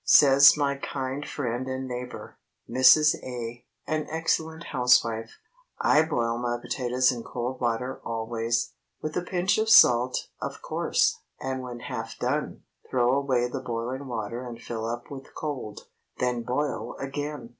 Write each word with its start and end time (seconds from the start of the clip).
Says 0.03 0.57
my 0.57 0.77
kind 0.77 1.27
friend 1.29 1.67
and 1.67 1.87
neighbor, 1.87 2.39
Mrs. 2.67 3.13
A., 3.23 3.67
an 3.85 4.07
excellent 4.09 4.63
housewife—"I 4.71 6.01
boil 6.01 6.39
my 6.39 6.57
potatoes 6.59 7.11
in 7.11 7.21
cold 7.21 7.61
water 7.61 8.01
always—with 8.03 9.15
a 9.15 9.21
pinch 9.21 9.59
of 9.59 9.69
salt, 9.69 10.29
of 10.41 10.59
course, 10.63 11.19
and 11.39 11.61
when 11.61 11.81
half 11.81 12.17
done, 12.17 12.63
throw 12.89 13.13
away 13.13 13.47
the 13.47 13.59
boiling 13.61 14.07
water 14.07 14.43
and 14.43 14.59
fill 14.59 14.87
up 14.87 15.11
with 15.11 15.35
cold, 15.35 15.81
then 16.17 16.41
boil 16.41 16.95
again. 16.99 17.49